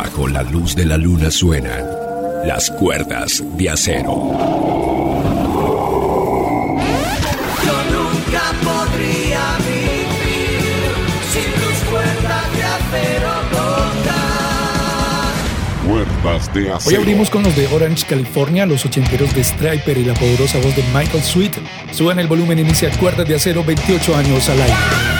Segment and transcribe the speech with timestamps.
[0.00, 1.84] Bajo la luz de la luna suenan
[2.44, 4.30] las cuerdas de acero.
[7.64, 10.92] Yo nunca podría vivir
[11.32, 13.32] sin tus cuerdas de acero
[15.84, 17.00] Cuerdas de Hoy acero.
[17.00, 20.84] abrimos con los de Orange, California, los ochenteros de Striper y la poderosa voz de
[20.94, 21.56] Michael Sweet.
[21.90, 25.17] Suban el volumen, inicia Cuerdas de Acero, 28 años al aire.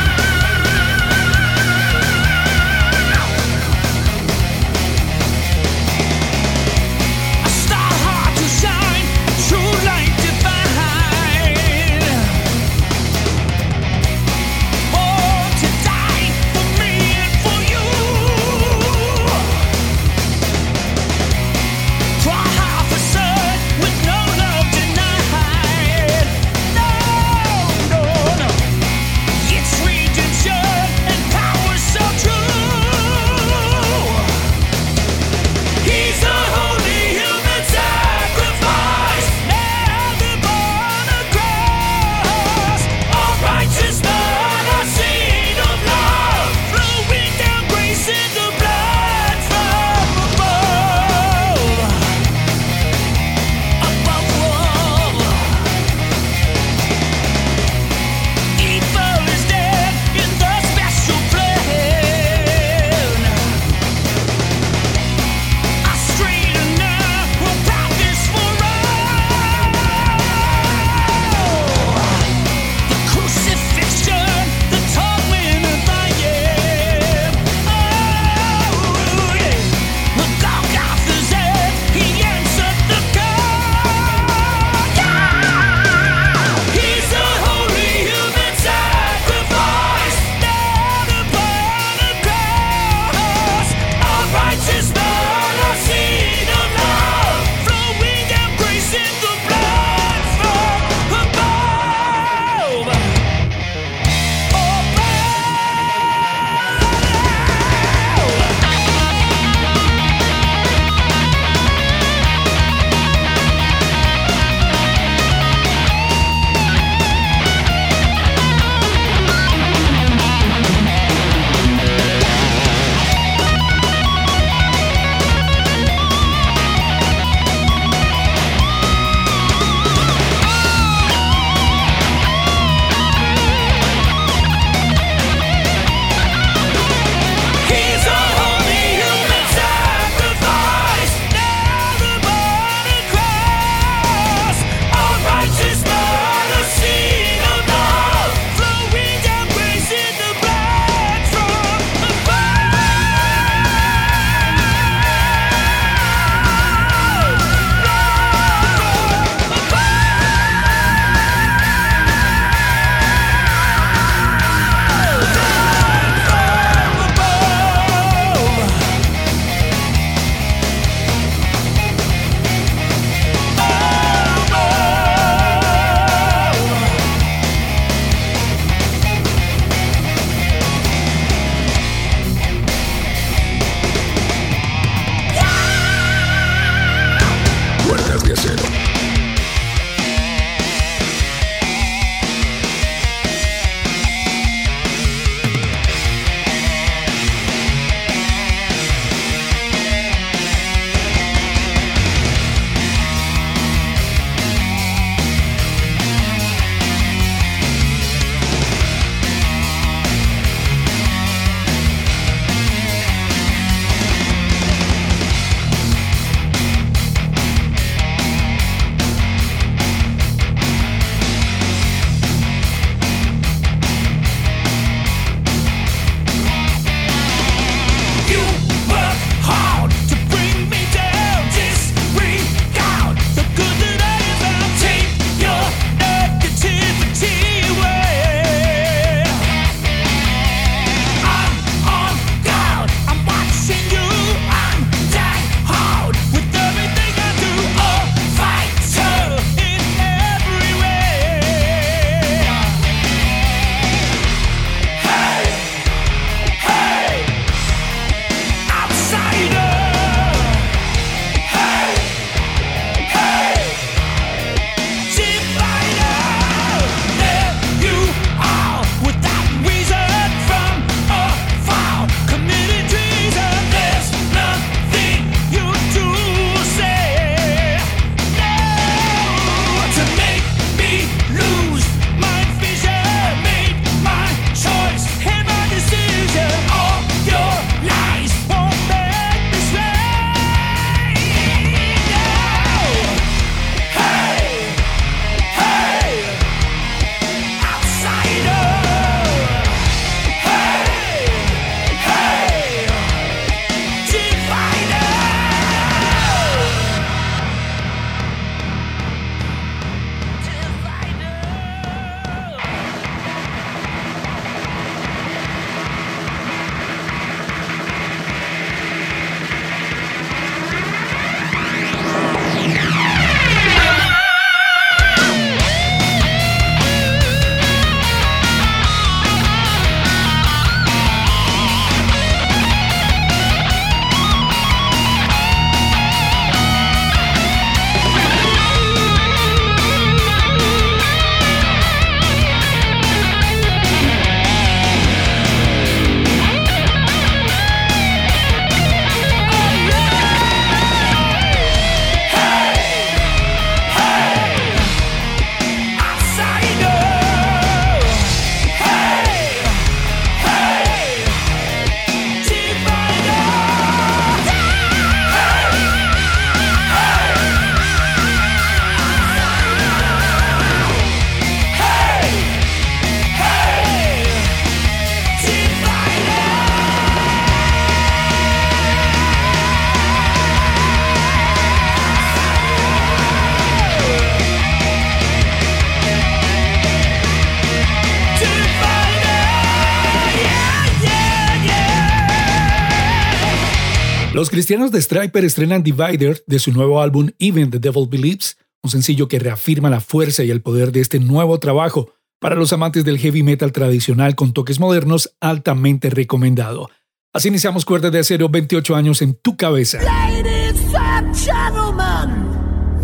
[394.68, 399.26] Cristianos de Striper estrenan Divider de su nuevo álbum Even the Devil Believes, un sencillo
[399.26, 402.12] que reafirma la fuerza y el poder de este nuevo trabajo.
[402.38, 406.90] Para los amantes del heavy metal tradicional con toques modernos, altamente recomendado.
[407.32, 410.02] Así iniciamos Cuerdas de Acero 28 años en tu cabeza.
[410.02, 412.28] Ladies and gentlemen,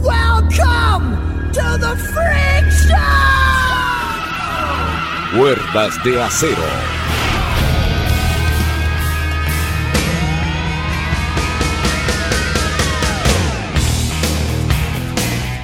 [0.02, 1.16] welcome
[1.54, 2.98] to the Freak Show!
[5.38, 6.93] Cuerdas de acero.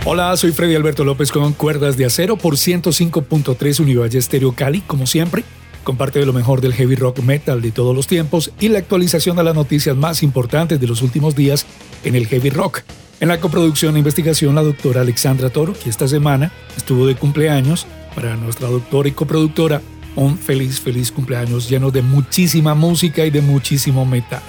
[0.07, 5.07] Hola, soy Freddy Alberto López con Cuerdas de Acero por 105.3 Univalle Estéreo Cali, como
[5.07, 5.45] siempre.
[5.85, 9.45] Comparte lo mejor del heavy rock metal de todos los tiempos y la actualización de
[9.45, 11.67] las noticias más importantes de los últimos días
[12.03, 12.81] en el heavy rock.
[13.21, 17.87] En la coproducción e investigación, la doctora Alexandra Toro, que esta semana estuvo de cumpleaños
[18.15, 19.83] para nuestra doctora y coproductora.
[20.17, 24.43] Un feliz, feliz cumpleaños lleno de muchísima música y de muchísimo metal.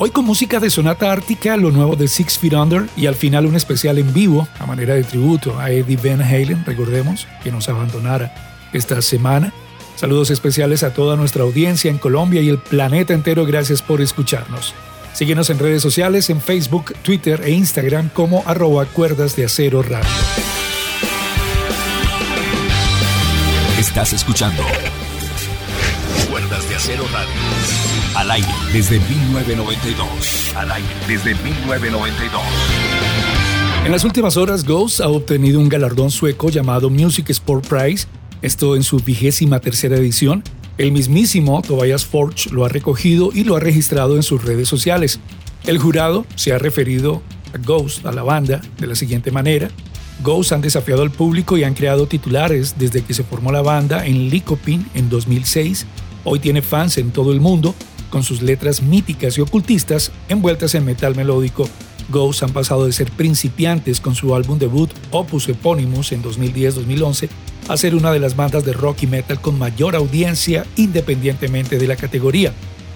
[0.00, 3.46] Hoy con música de Sonata Ártica, lo nuevo de Six Feet Under y al final
[3.46, 7.68] un especial en vivo a manera de tributo a Eddie Van Halen, recordemos, que nos
[7.68, 8.32] abandonara
[8.72, 9.52] esta semana.
[9.96, 14.72] Saludos especiales a toda nuestra audiencia en Colombia y el planeta entero, gracias por escucharnos.
[15.14, 20.08] Síguenos en redes sociales, en Facebook, Twitter e Instagram como arroba cuerdas de acero radio.
[23.80, 24.62] Estás escuchando
[26.30, 27.47] Cuerdas de acero radio.
[28.18, 30.52] Al aire desde 1992.
[30.56, 32.42] Al aire desde 1992.
[33.84, 38.08] En las últimas horas, Ghost ha obtenido un galardón sueco llamado Music Sport Prize,
[38.42, 40.42] esto en su vigésima tercera edición.
[40.78, 45.20] El mismísimo Tobias Forge lo ha recogido y lo ha registrado en sus redes sociales.
[45.64, 47.22] El jurado se ha referido
[47.54, 49.70] a Ghost, a la banda, de la siguiente manera.
[50.24, 54.04] Ghost han desafiado al público y han creado titulares desde que se formó la banda
[54.04, 55.86] en Lycopin en 2006.
[56.24, 57.76] Hoy tiene fans en todo el mundo
[58.10, 61.68] con sus letras míticas y ocultistas envueltas en metal melódico.
[62.10, 67.28] Ghost han pasado de ser principiantes con su álbum debut Opus Eponymous en 2010-2011
[67.68, 71.86] a ser una de las bandas de rock y metal con mayor audiencia independientemente de
[71.86, 72.52] la categoría.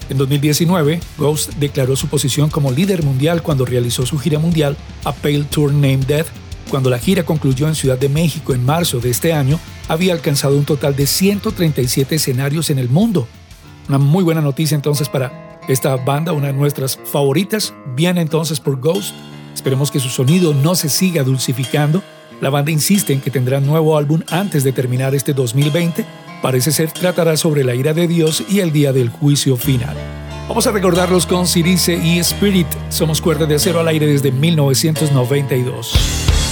[0.08, 5.12] En 2019, Ghost declaró su posición como líder mundial cuando realizó su gira mundial A
[5.12, 6.26] Pale Tour Named Death.
[6.70, 10.56] Cuando la gira concluyó en Ciudad de México en marzo de este año, había alcanzado
[10.56, 13.28] un total de 137 escenarios en el mundo,
[13.88, 17.74] una muy buena noticia entonces para esta banda, una de nuestras favoritas.
[17.94, 19.14] Viene entonces por Ghost.
[19.54, 22.02] Esperemos que su sonido no se siga dulcificando.
[22.40, 26.04] La banda insiste en que tendrá nuevo álbum antes de terminar este 2020.
[26.42, 29.96] Parece ser tratará sobre la ira de Dios y el día del juicio final.
[30.48, 32.66] Vamos a recordarlos con Cirice y Spirit.
[32.88, 36.51] Somos cuerda de acero al aire desde 1992.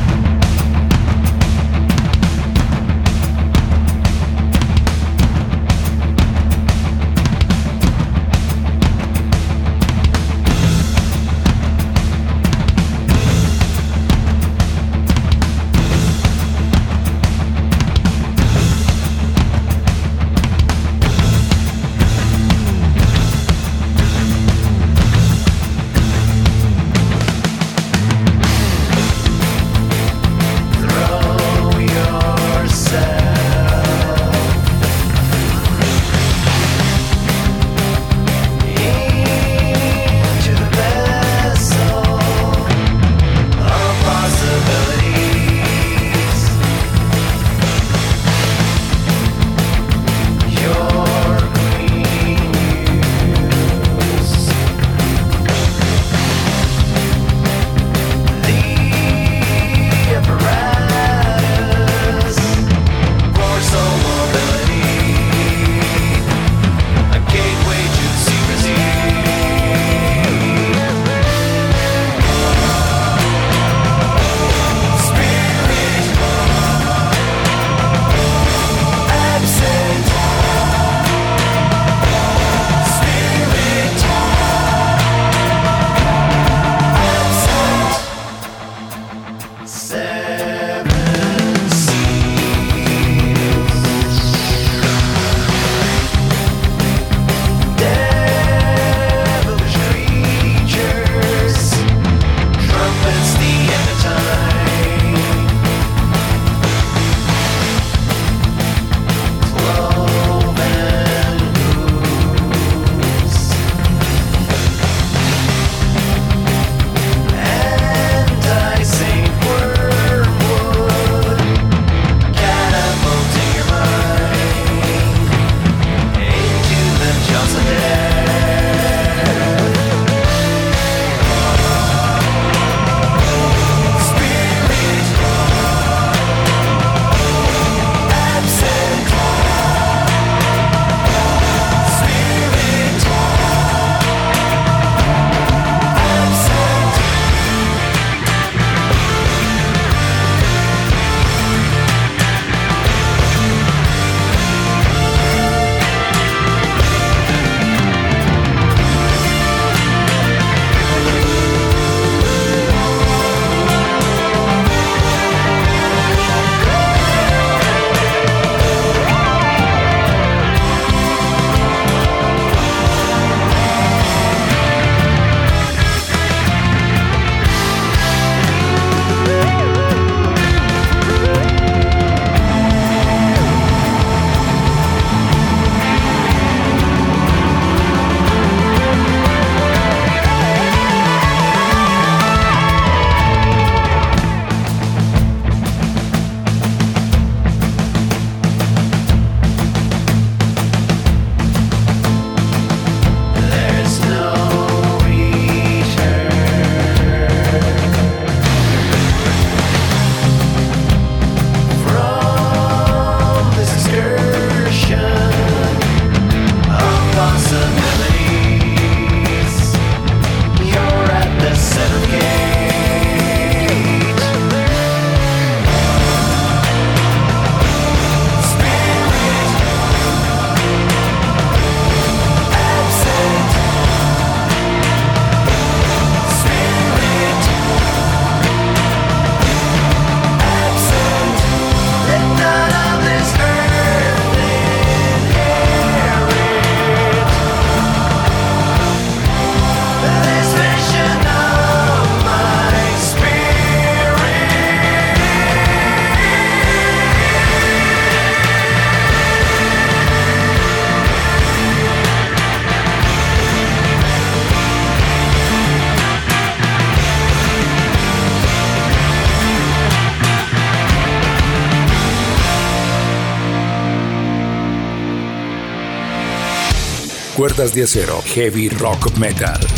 [277.69, 279.70] De acero, heavy rock metal.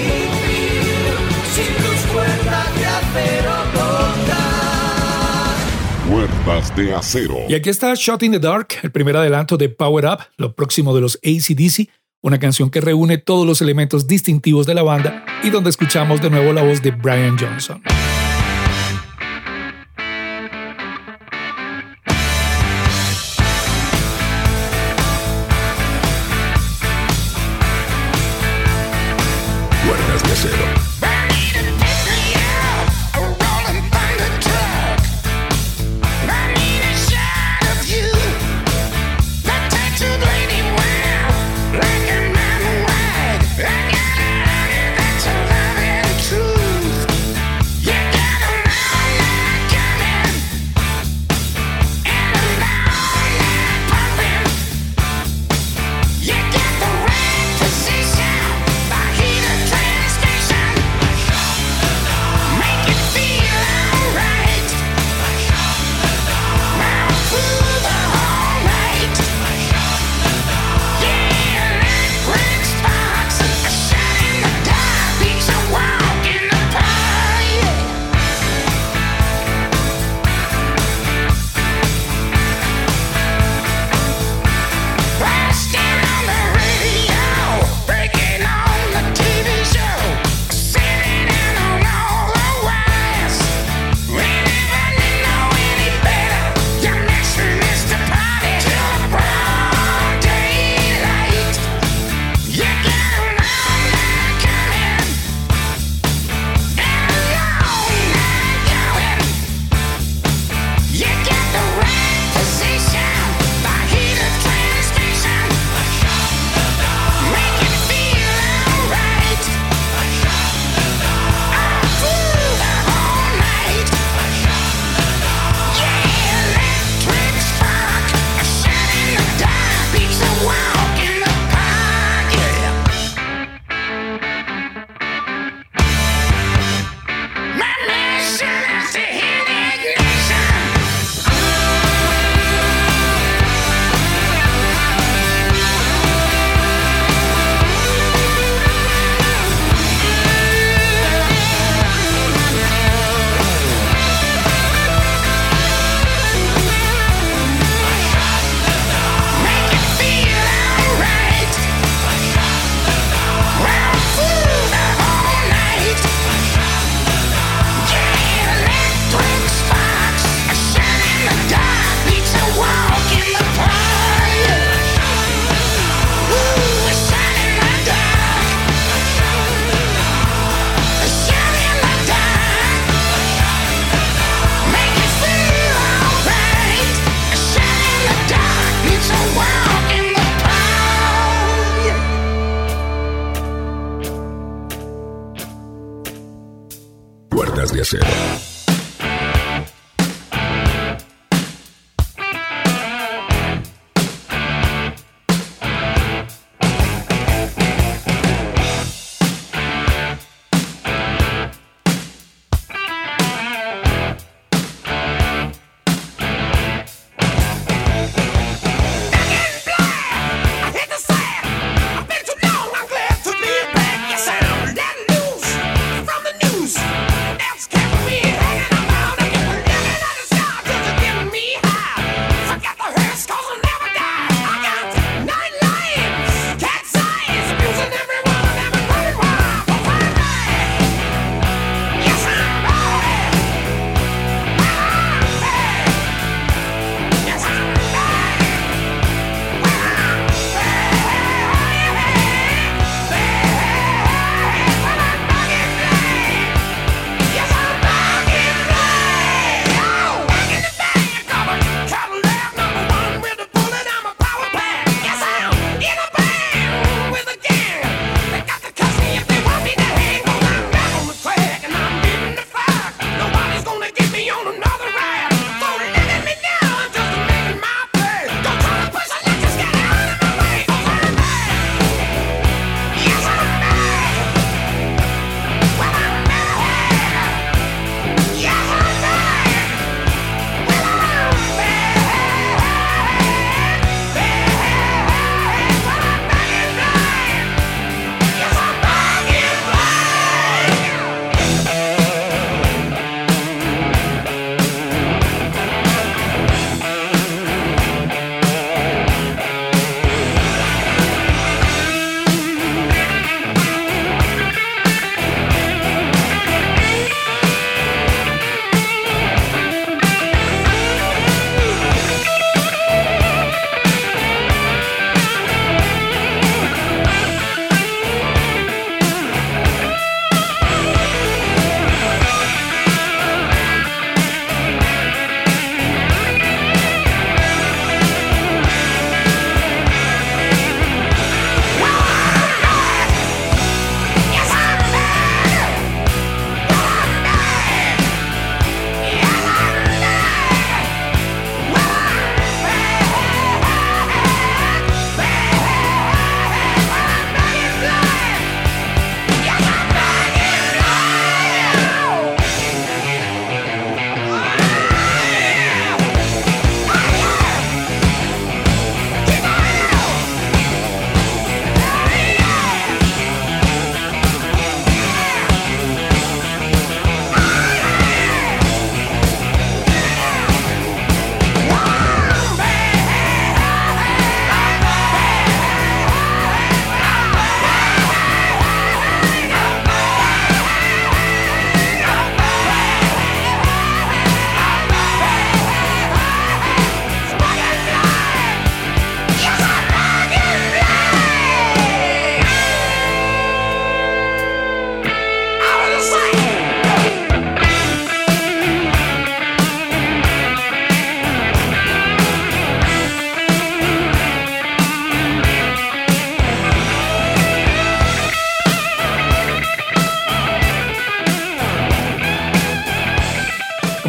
[6.76, 7.38] De acero.
[7.48, 10.94] Y aquí está Shot in the Dark, el primer adelanto de Power Up, lo próximo
[10.94, 11.88] de los ACDC,
[12.20, 16.28] una canción que reúne todos los elementos distintivos de la banda y donde escuchamos de
[16.28, 17.82] nuevo la voz de Brian Johnson.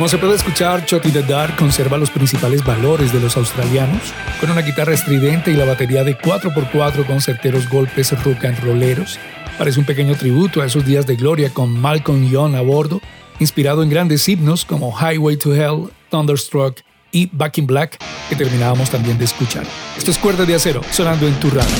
[0.05, 4.51] Como se puede escuchar, Shot the Dark conserva los principales valores de los australianos, con
[4.51, 9.17] una guitarra estridente y la batería de 4x4 con certeros golpes rock and rolleros.
[9.57, 13.01] Parece un pequeño tributo a esos días de gloria con Malcolm Young a bordo,
[13.39, 17.97] inspirado en grandes himnos como Highway to Hell, Thunderstruck y Back in Black,
[18.29, 19.65] que terminábamos también de escuchar.
[19.97, 21.73] Esto es Cuerdas de Acero, sonando en tu radio.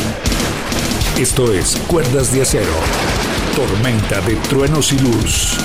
[1.20, 2.74] Esto es Cuerdas de Acero,
[3.56, 5.60] tormenta de truenos y luz.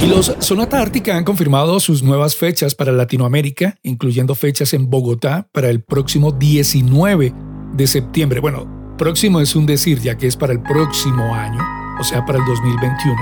[0.00, 5.48] Y los Sonata Ártica han confirmado sus nuevas fechas para Latinoamérica, incluyendo fechas en Bogotá
[5.52, 7.34] para el próximo 19
[7.74, 8.40] de septiembre.
[8.40, 11.60] Bueno, próximo es un decir, ya que es para el próximo año,
[12.00, 13.16] o sea, para el 2021.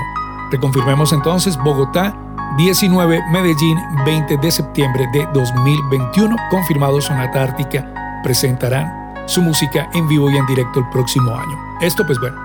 [0.51, 2.17] Reconfirmemos entonces Bogotá
[2.57, 6.35] 19, Medellín 20 de septiembre de 2021.
[6.49, 8.91] Confirmado Sonata Ártica presentarán
[9.27, 11.57] su música en vivo y en directo el próximo año.
[11.81, 12.37] Esto pues bueno,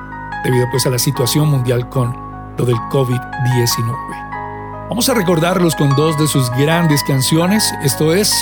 [0.44, 2.25] debido pues a la situación mundial con
[2.56, 4.88] lo del COVID-19.
[4.88, 7.72] Vamos a recordarlos con dos de sus grandes canciones.
[7.82, 8.32] Esto es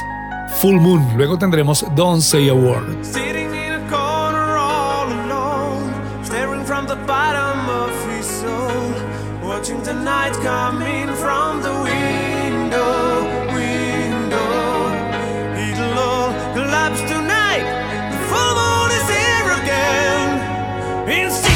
[0.61, 1.07] Full Moon.
[1.16, 2.98] Luego tendremos Don't Say a Word.
[10.42, 13.24] Coming from the window,
[13.55, 14.92] window.
[15.57, 17.64] It'll all collapse tonight.
[18.11, 20.29] The full moon is here again.
[21.09, 21.54] In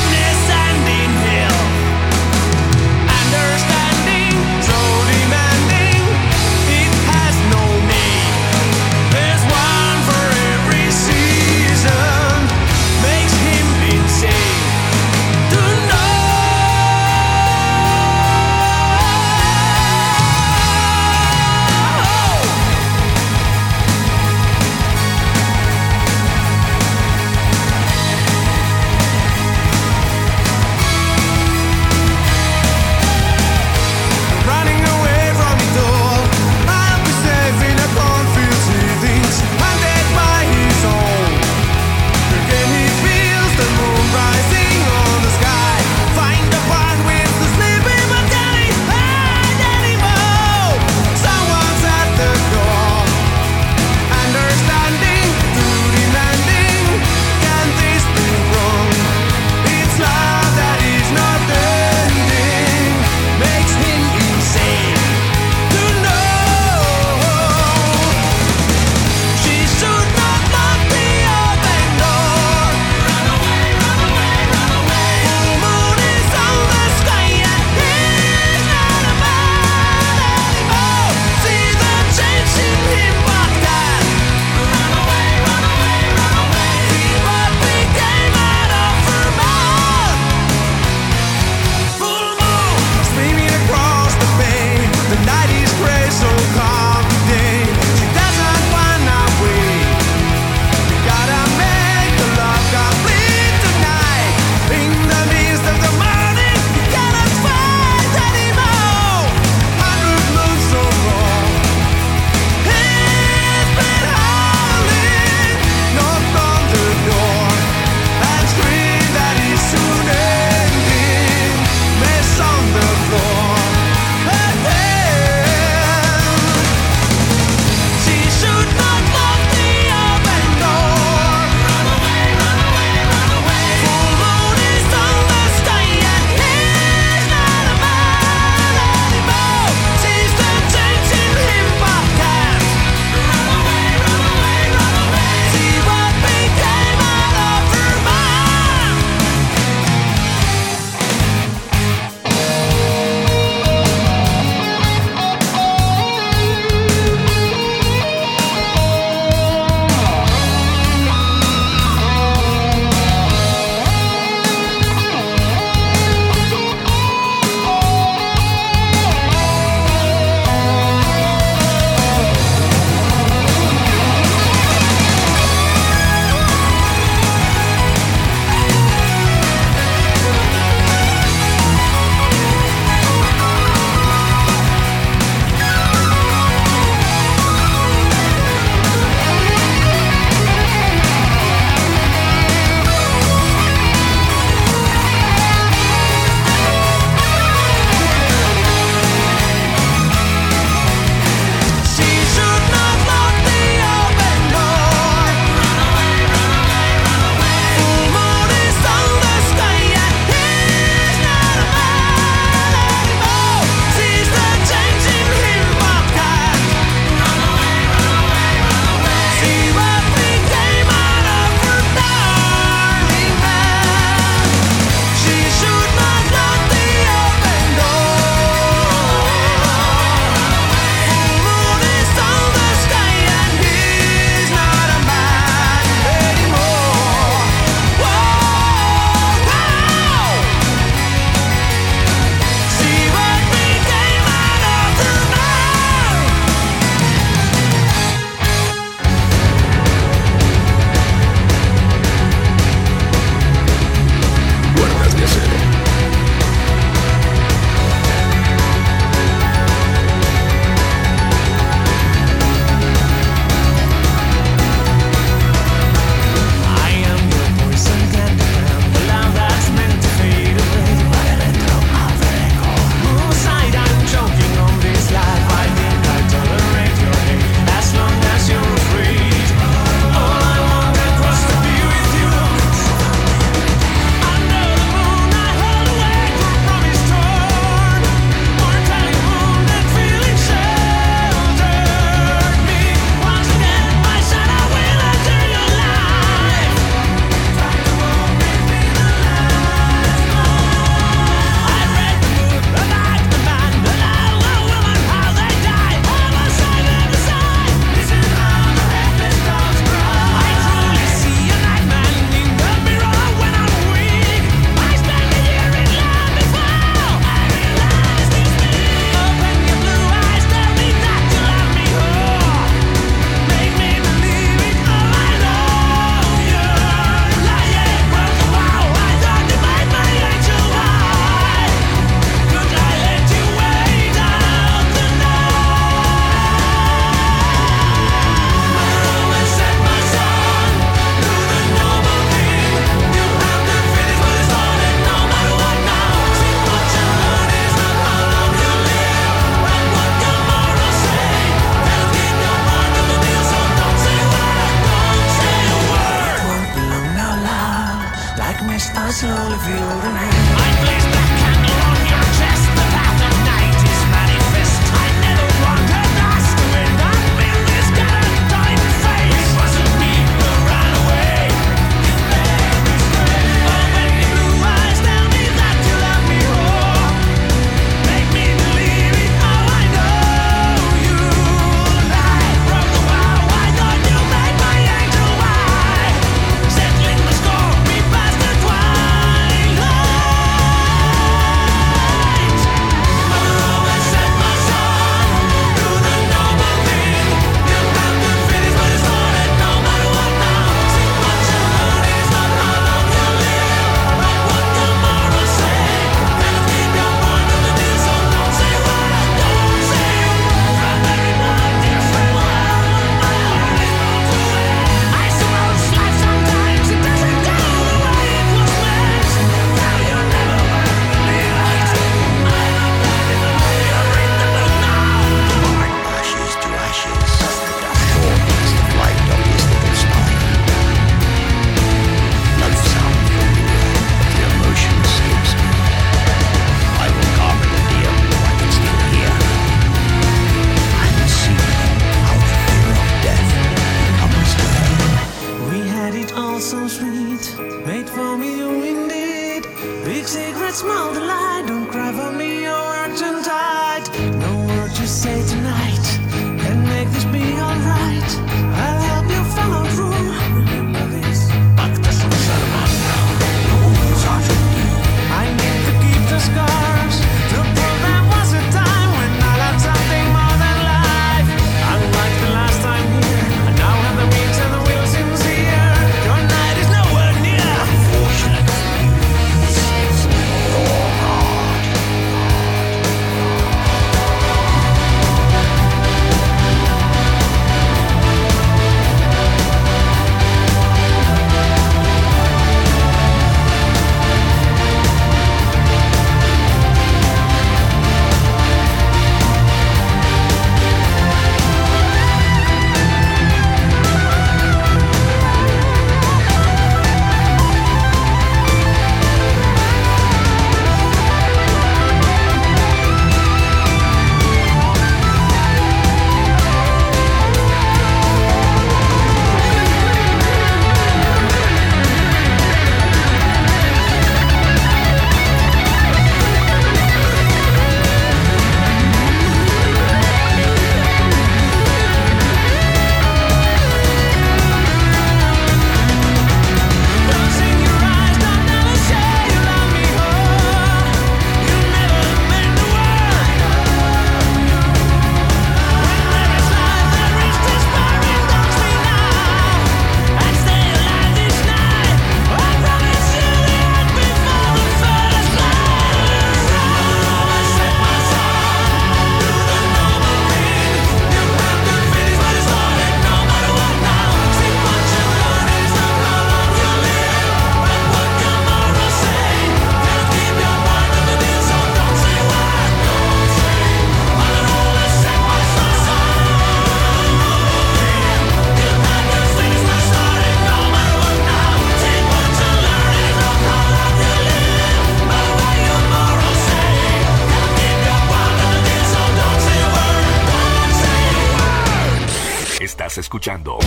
[593.29, 593.79] escuchando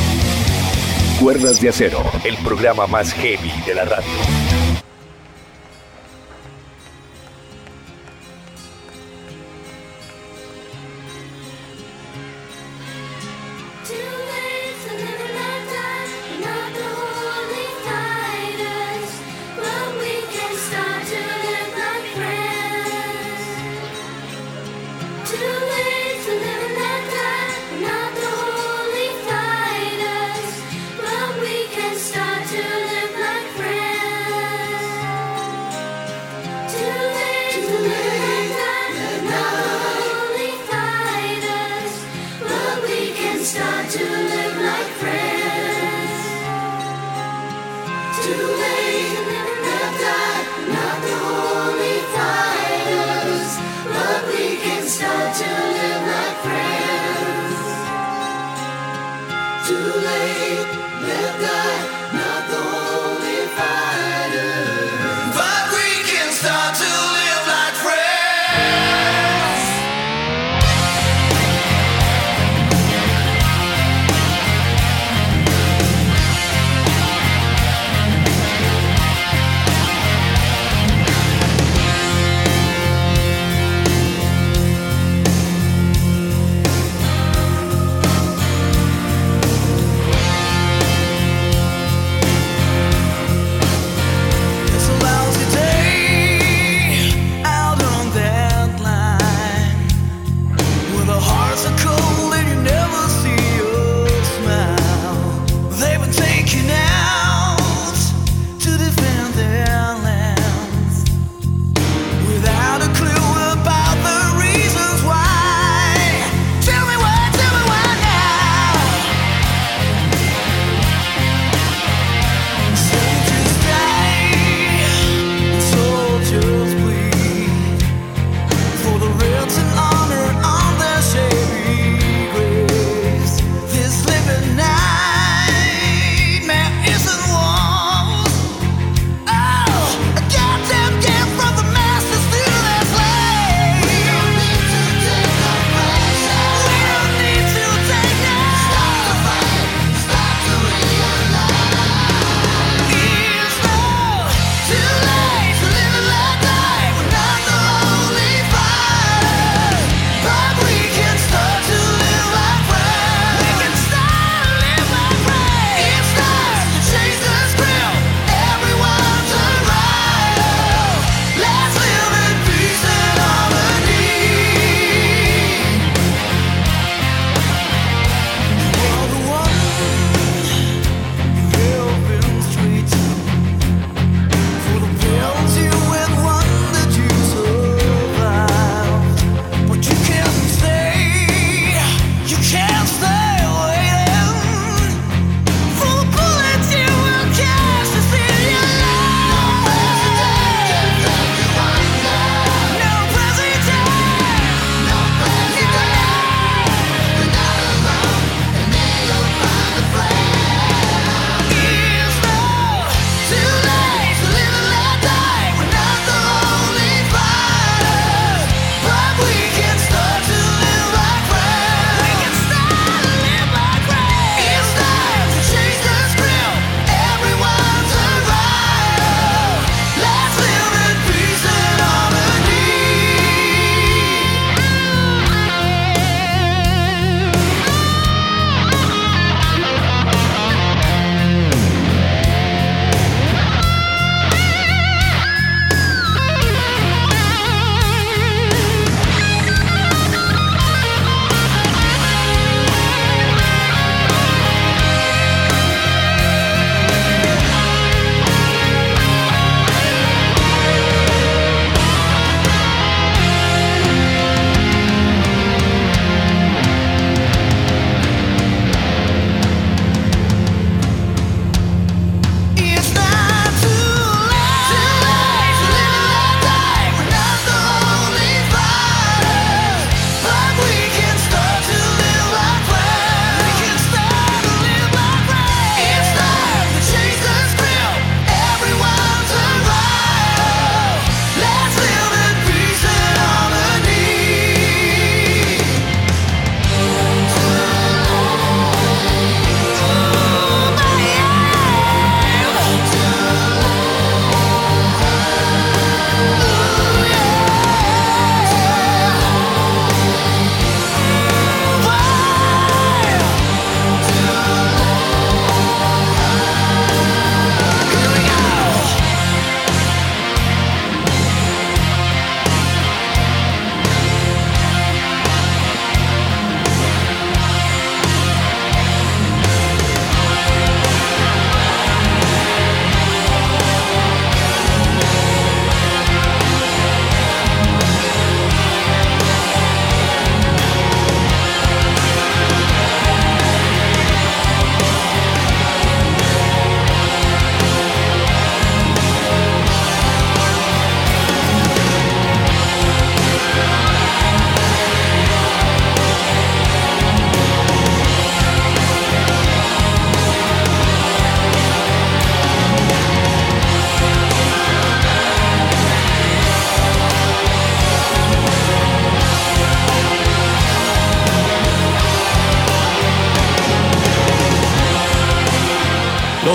[1.19, 4.40] Cuerdas de Acero, el programa más heavy de la radio.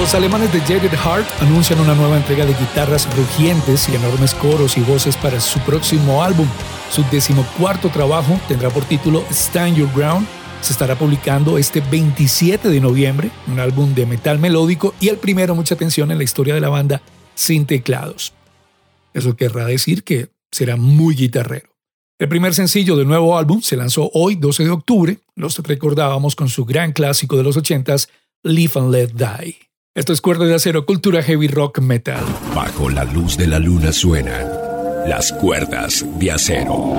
[0.00, 4.76] Los alemanes de Jaded Heart anuncian una nueva entrega de guitarras rugientes y enormes coros
[4.76, 6.46] y voces para su próximo álbum.
[6.90, 10.28] Su decimocuarto trabajo tendrá por título Stand Your Ground.
[10.60, 15.54] Se estará publicando este 27 de noviembre, un álbum de metal melódico y el primero,
[15.54, 17.02] mucha atención, en la historia de la banda
[17.34, 18.32] sin teclados.
[19.12, 21.70] Eso querrá decir que será muy guitarrero.
[22.18, 25.18] El primer sencillo del nuevo álbum se lanzó hoy, 12 de octubre.
[25.34, 28.08] Los recordábamos con su gran clásico de los 80s,
[28.44, 29.65] Live and Let Die.
[29.96, 32.22] Esto es Cuerda de Acero, cultura heavy rock metal.
[32.54, 34.46] Bajo la luz de la luna suenan
[35.06, 36.92] las cuerdas de acero.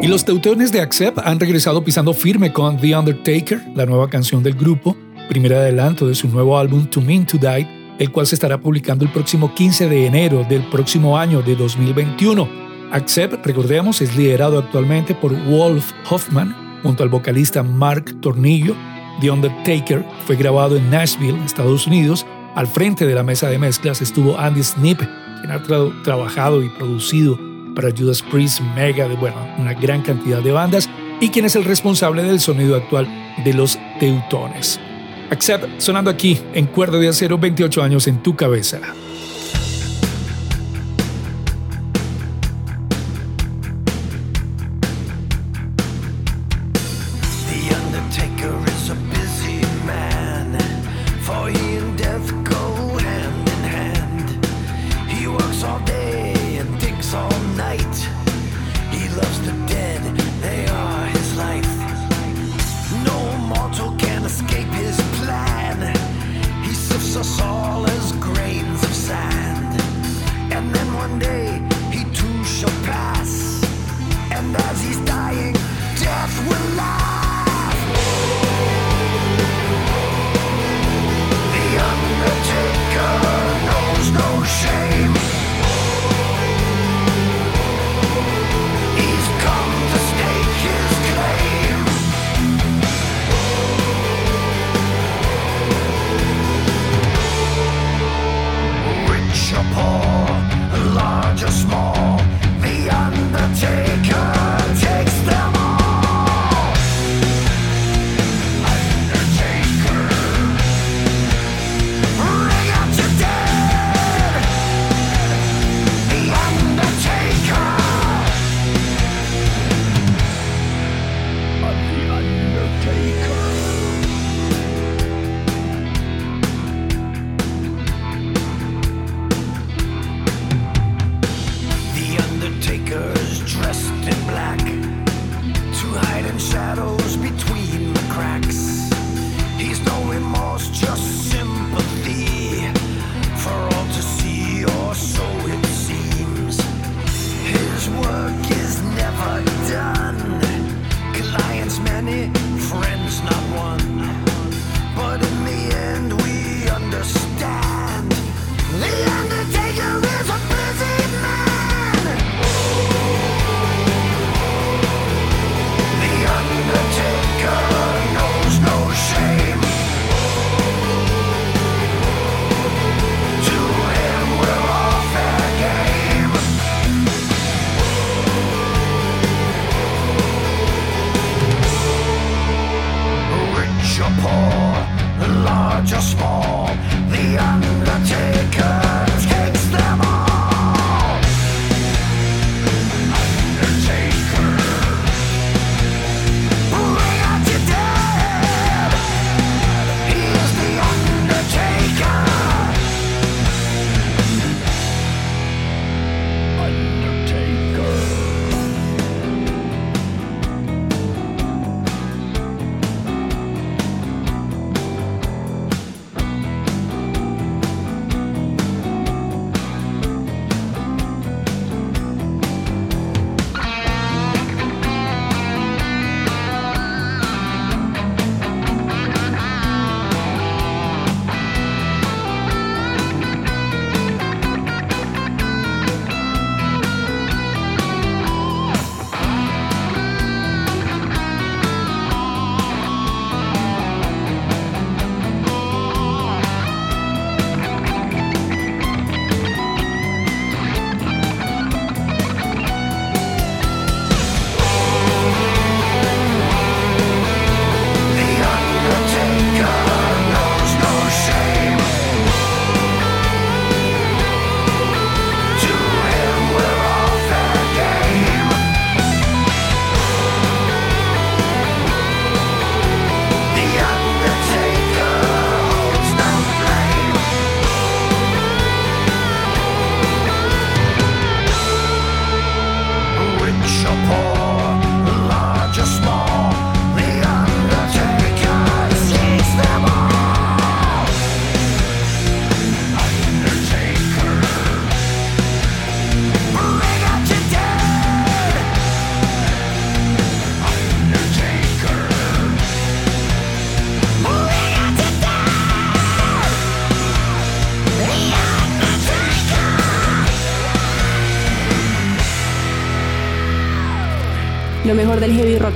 [0.00, 4.42] Y los teutones de Accept han regresado pisando firme con The Undertaker, la nueva canción
[4.42, 4.96] del grupo,
[5.28, 7.68] primer adelanto de su nuevo álbum To Mean to Die,
[7.98, 12.48] el cual se estará publicando el próximo 15 de enero del próximo año de 2021.
[12.90, 18.74] Accept, recordemos, es liderado actualmente por Wolf Hoffman, junto al vocalista Mark Tornillo,
[19.20, 22.26] The Undertaker fue grabado en Nashville, Estados Unidos.
[22.54, 25.62] Al frente de la mesa de mezclas estuvo Andy Snip, quien ha
[26.02, 27.38] trabajado y producido
[27.74, 30.88] para Judas Priest, Mega, de, bueno, una gran cantidad de bandas,
[31.20, 33.08] y quien es el responsable del sonido actual
[33.44, 34.78] de los Teutones.
[35.30, 38.80] Accept sonando aquí en Cuerda de Acero 28 años en tu cabeza.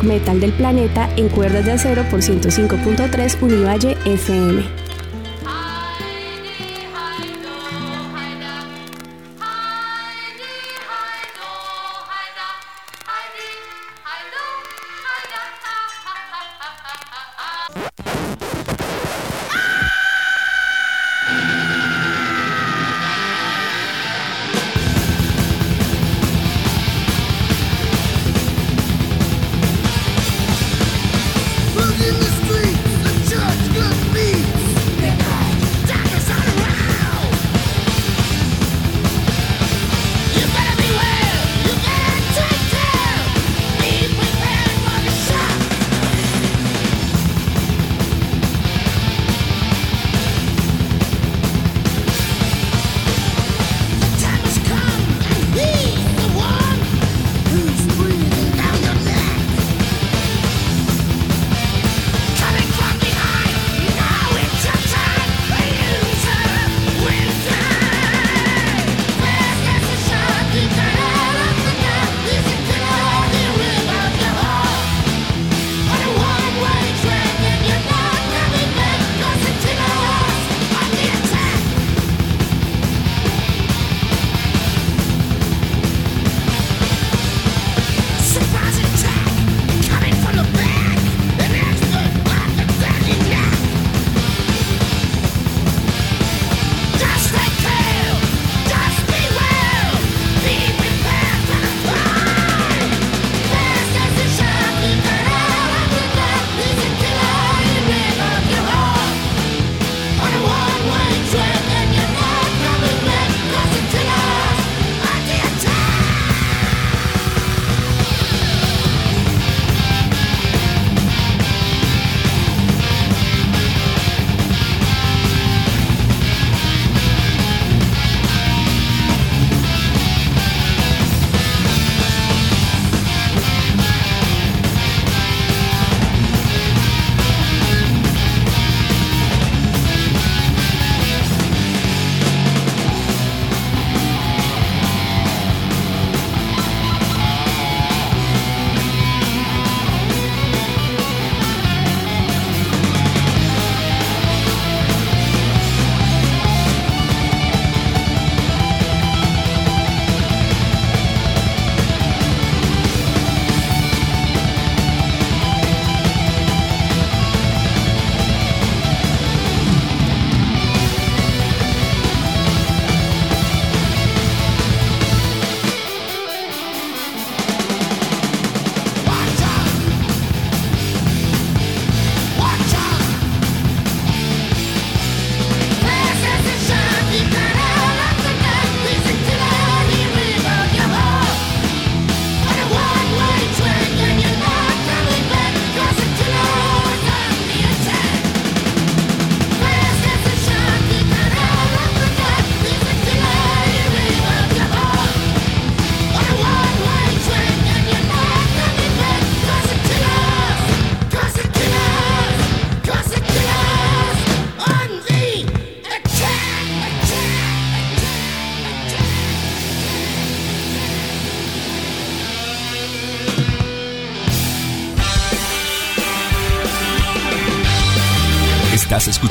[0.03, 4.86] Metal del planeta en cuerdas de acero por 105.3 Univalle FM.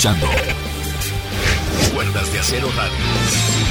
[0.05, 0.27] Escuchando
[1.93, 2.93] Cuerdas de Acero Radio.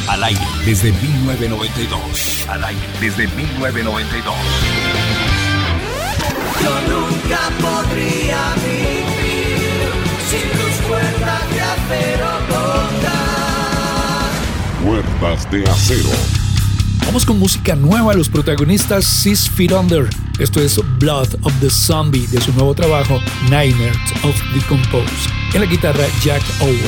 [0.08, 2.46] Al aire desde 1992.
[2.48, 4.34] Al aire desde 1992.
[6.62, 9.92] Yo nunca podría vivir
[10.28, 12.28] sin tus cuerdas de acero
[14.84, 16.10] Cuerdas de Acero.
[17.06, 18.14] Vamos con música nueva.
[18.14, 20.08] Los protagonistas Six Feet Under.
[20.38, 25.43] Esto es Blood of the Zombie de su nuevo trabajo Nightmares of Decompose.
[25.54, 26.80] En la guitarra Jack Owen.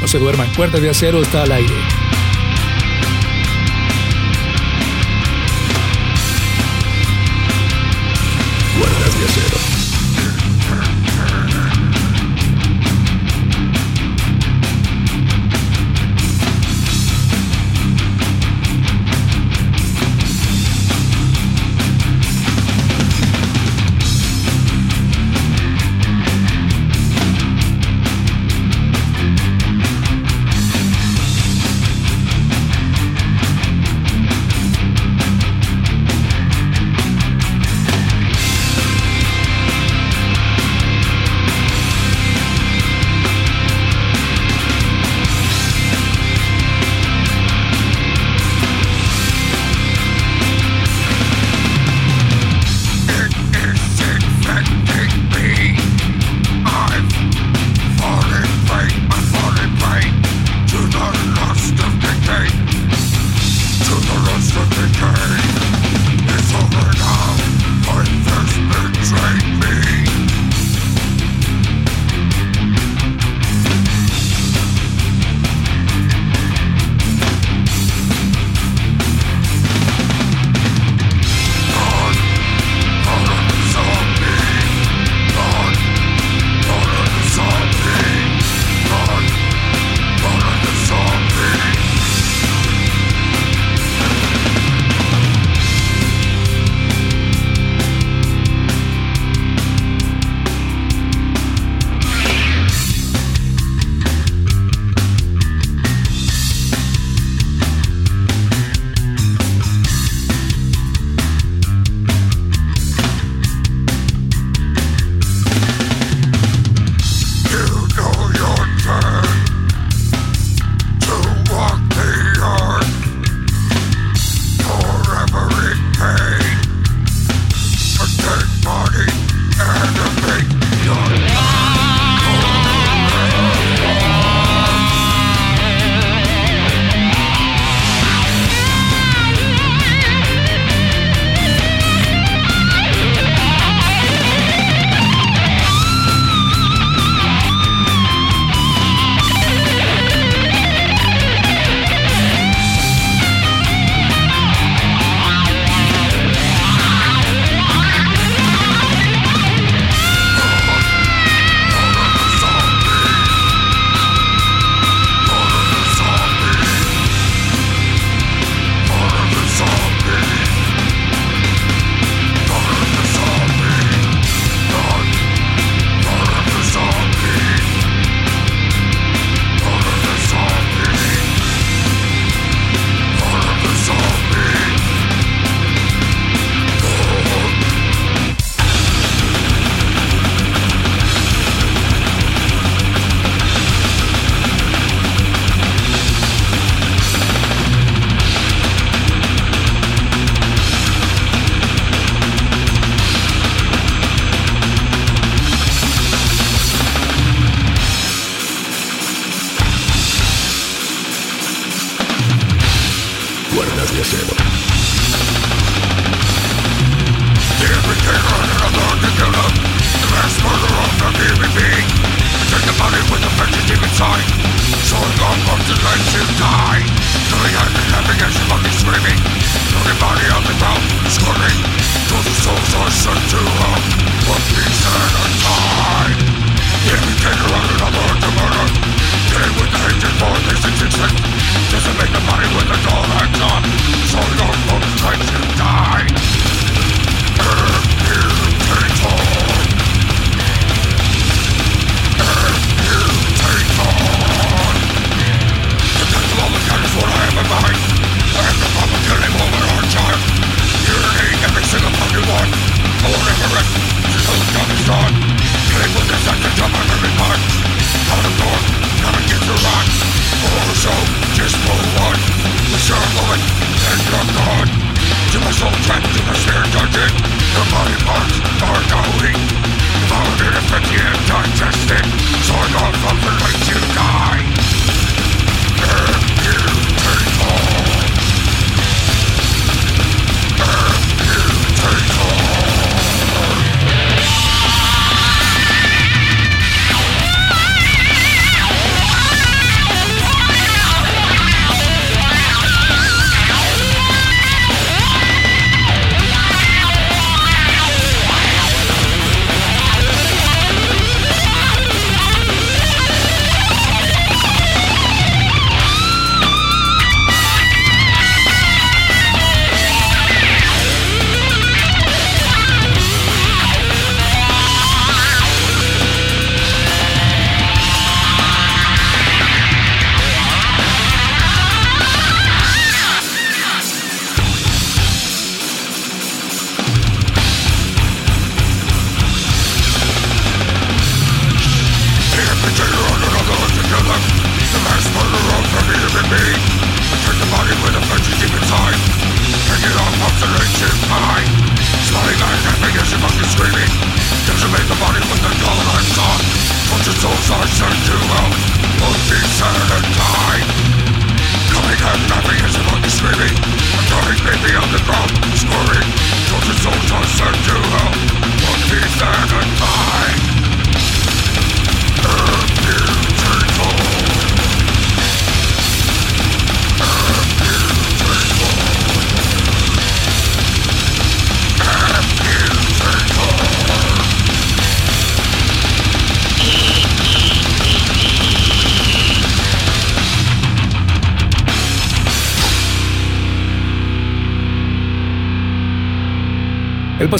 [0.00, 1.74] No se duerman, Cuerdas de Acero está al aire.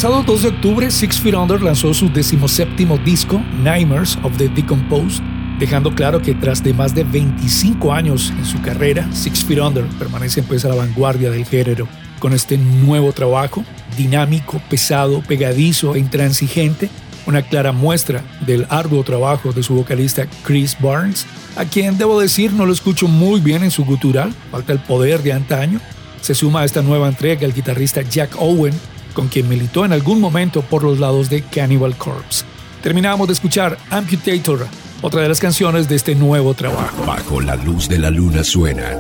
[0.05, 5.23] Pasado 2 de octubre, Six Feet Under lanzó su decimoséptimo disco, Nightmares of the Decomposed,
[5.59, 9.87] dejando claro que tras de más de 25 años en su carrera, Six Feet Under
[9.99, 11.89] permanece pues a la vanguardia del género
[12.19, 13.65] con este nuevo trabajo,
[13.97, 16.91] dinámico, pesado, pegadizo e intransigente,
[17.25, 21.25] una clara muestra del arduo trabajo de su vocalista Chris Barnes,
[21.57, 25.23] a quien debo decir no lo escucho muy bien en su gutural, falta el poder
[25.23, 25.81] de antaño.
[26.21, 28.75] Se suma a esta nueva entrega el guitarrista Jack Owen,
[29.15, 32.45] con quien militó en algún momento por los lados de Cannibal Corpse.
[32.83, 34.67] Terminamos de escuchar Amputator,
[35.01, 37.07] otra de las canciones de este nuevo trabajo.
[37.07, 38.99] Bajo la luz de la luna suenan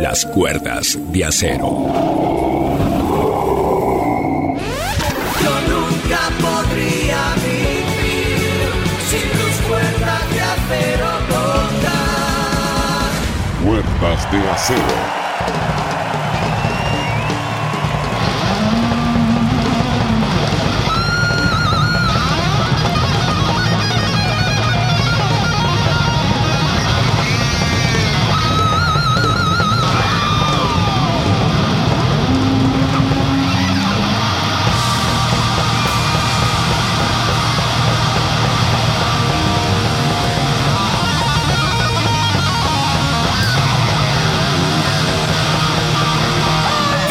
[0.00, 1.86] las cuerdas de acero.
[5.42, 8.68] Yo nunca podría vivir
[9.08, 11.96] sin tus cuerdas de acero cortar.
[13.64, 15.25] Cuerdas de acero.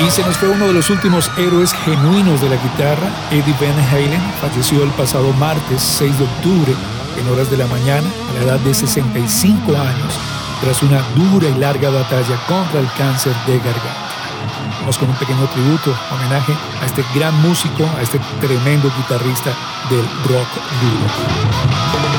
[0.05, 3.79] Y se nos fue uno de los últimos héroes genuinos de la guitarra, Eddie Van
[3.89, 6.73] Halen, falleció el pasado martes 6 de octubre
[7.17, 10.19] en horas de la mañana a la edad de 65 años
[10.61, 14.05] tras una dura y larga batalla contra el cáncer de garganta.
[14.81, 19.53] Vamos con un pequeño tributo, homenaje a este gran músico, a este tremendo guitarrista
[19.89, 20.49] del rock
[20.81, 22.14] duro.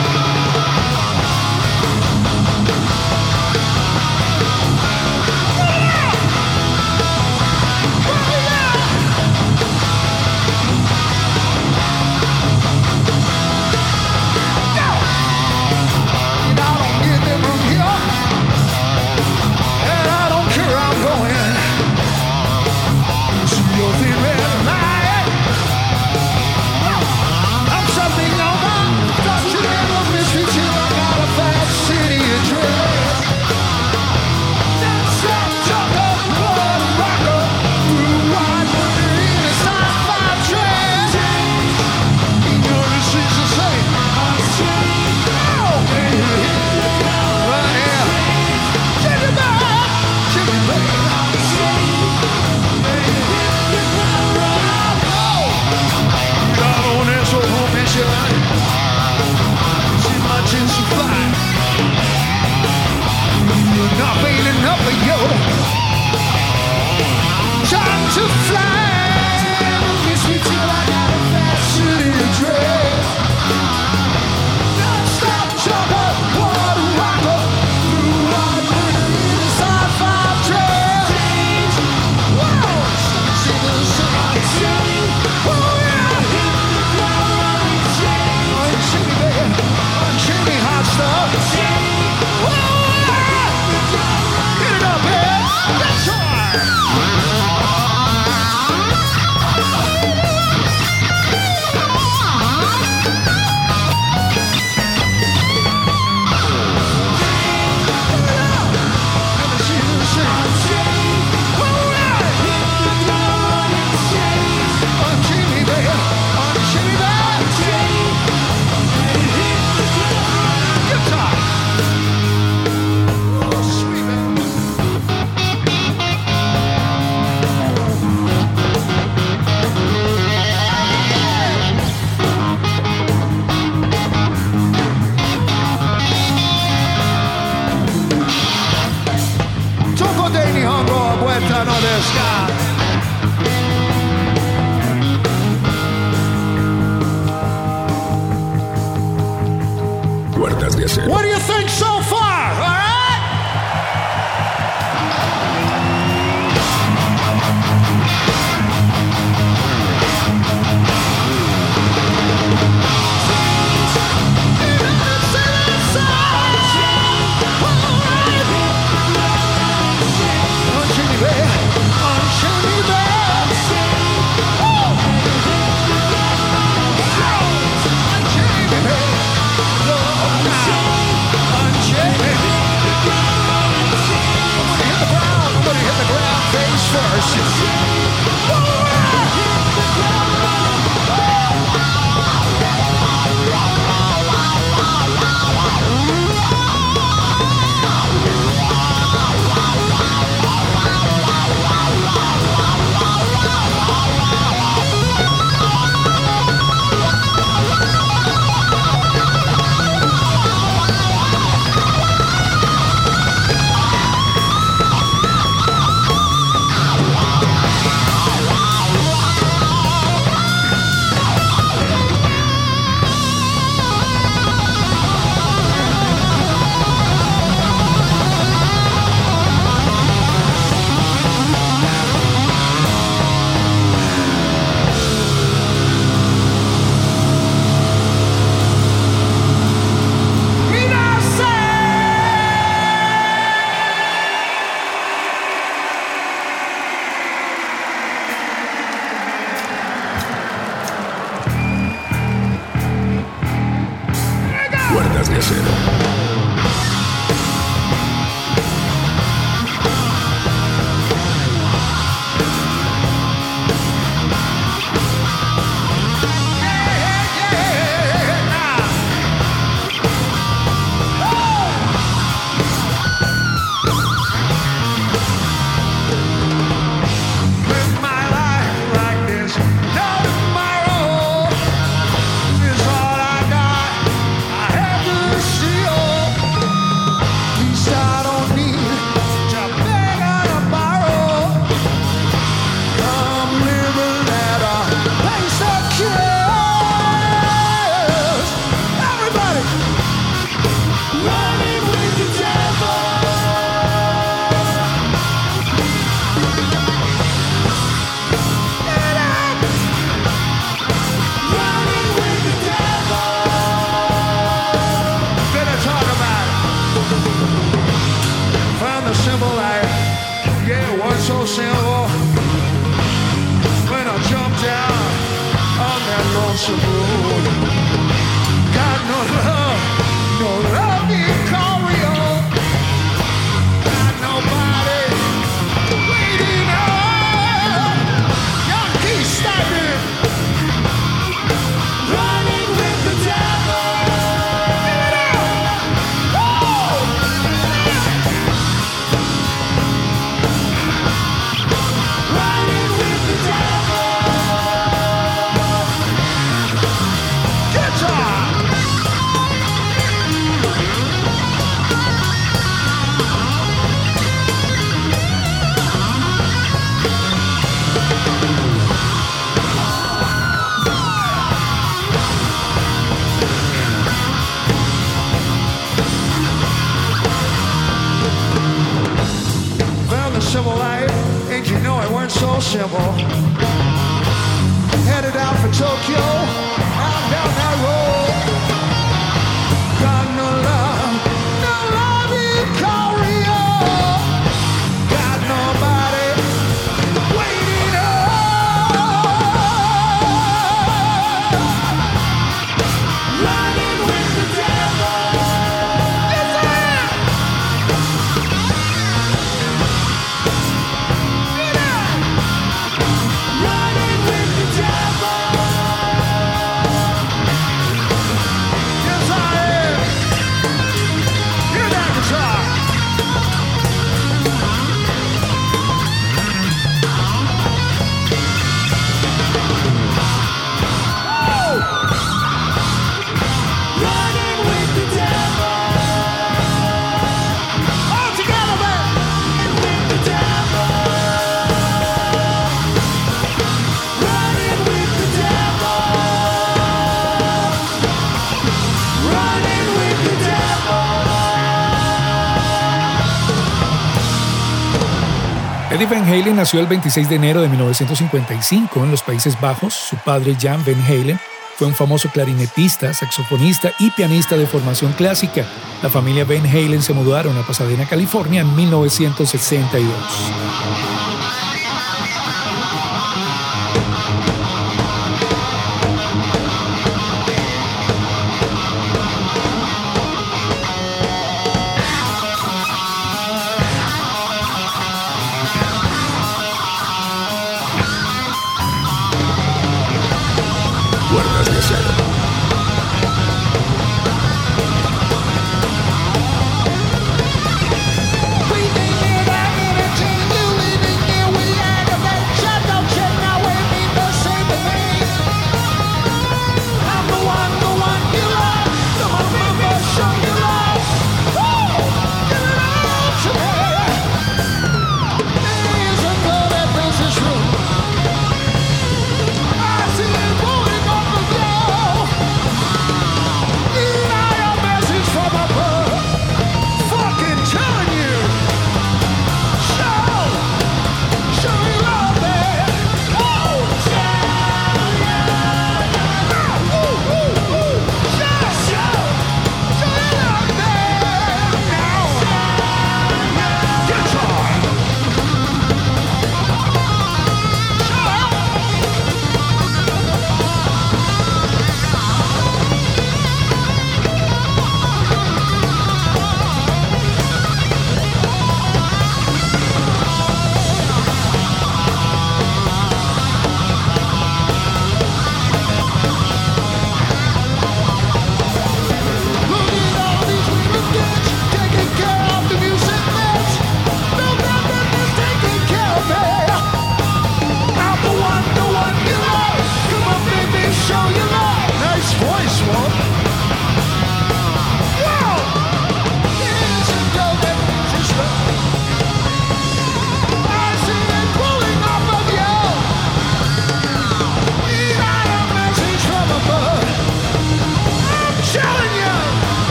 [456.07, 459.95] Eddie Van Halen nació el 26 de enero de 1955 en los Países Bajos.
[459.95, 461.41] Su padre, Jan Van Halen,
[461.77, 465.67] fue un famoso clarinetista, saxofonista y pianista de formación clásica.
[466.03, 470.15] La familia Van Halen se mudaron a Pasadena, California en 1962.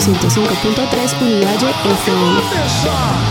[0.00, 3.29] 105.3 Univalle FM.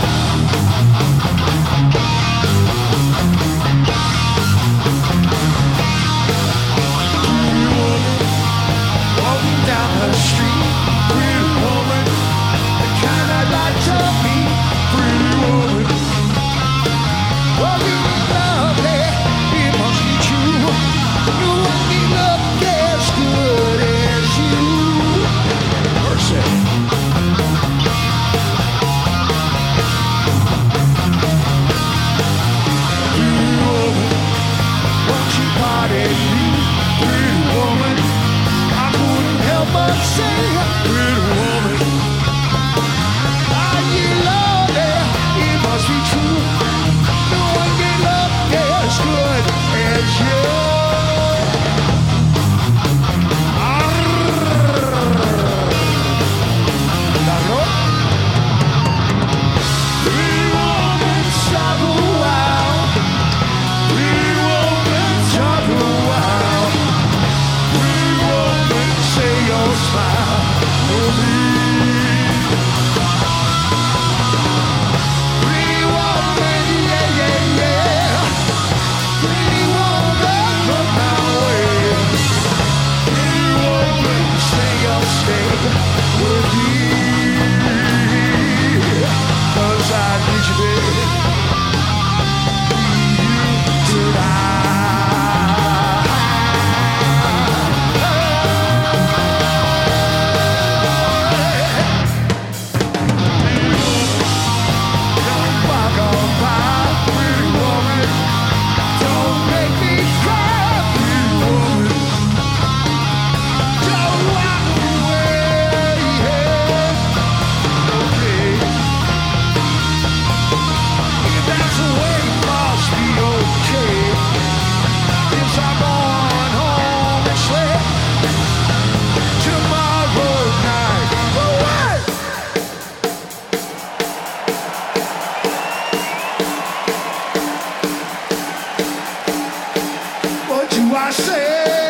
[141.02, 141.89] I said.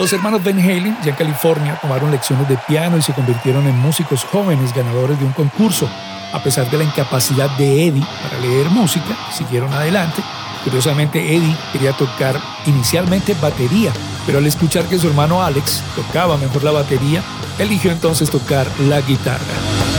[0.00, 3.78] Los hermanos Van Halen, ya en California, tomaron lecciones de piano y se convirtieron en
[3.78, 5.90] músicos jóvenes ganadores de un concurso.
[6.32, 10.22] A pesar de la incapacidad de Eddie para leer música, siguieron adelante.
[10.64, 13.92] Curiosamente, Eddie quería tocar inicialmente batería,
[14.24, 17.22] pero al escuchar que su hermano Alex tocaba mejor la batería,
[17.58, 19.89] eligió entonces tocar la guitarra.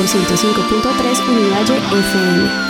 [0.00, 2.69] Por 105.3 Univalle FM.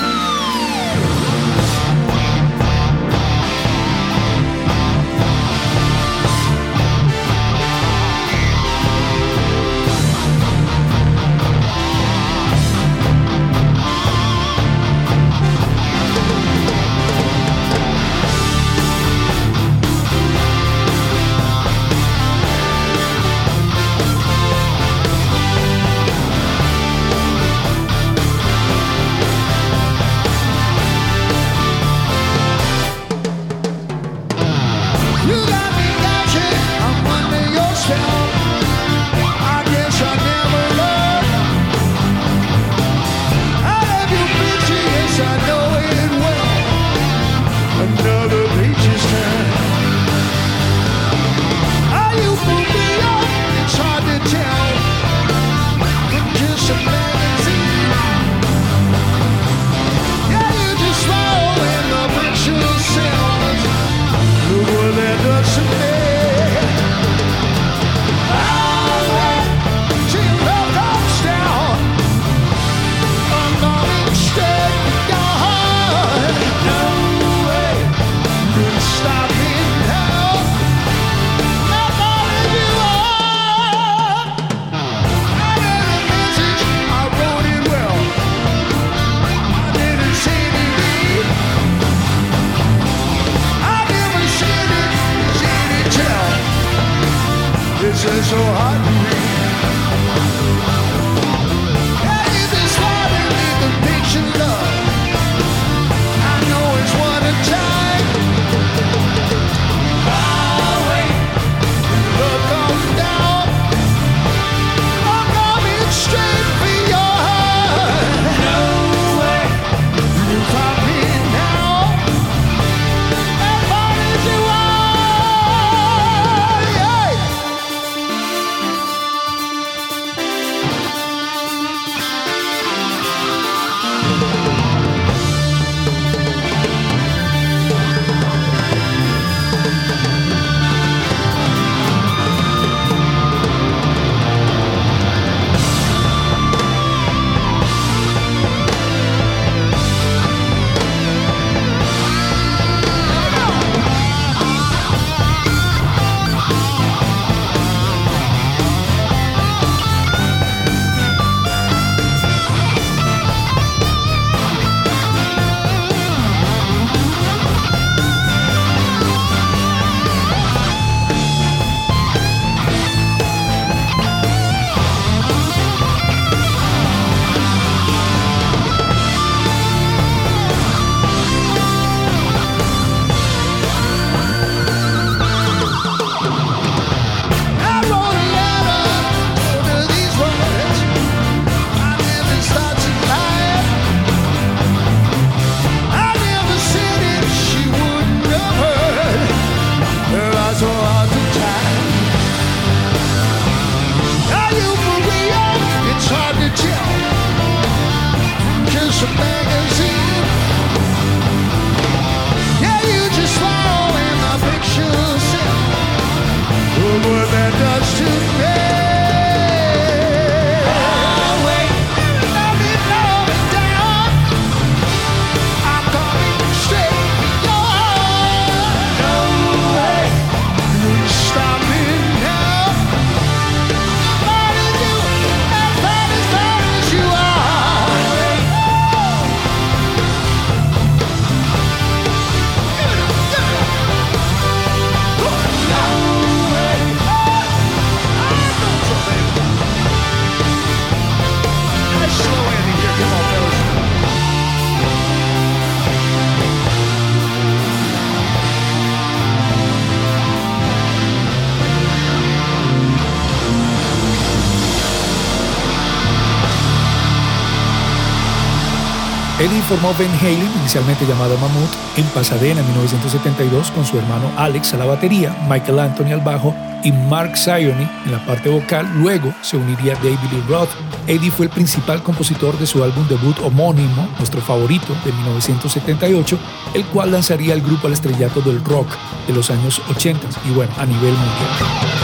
[269.71, 274.79] Formó Van Halen, inicialmente llamado Mammoth, en Pasadena en 1972 con su hermano Alex a
[274.79, 276.53] la batería, Michael Anthony al bajo
[276.83, 278.91] y Mark Sione en la parte vocal.
[278.97, 280.71] Luego se uniría David Lee Roth.
[281.07, 286.37] Eddie fue el principal compositor de su álbum debut homónimo, nuestro favorito, de 1978,
[286.75, 288.89] el cual lanzaría el grupo al estrellato del rock
[289.29, 292.00] de los años 80 y bueno, a nivel mundial.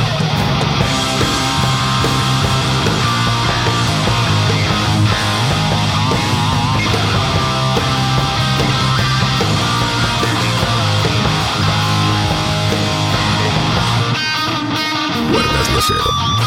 [15.76, 16.45] 寄せ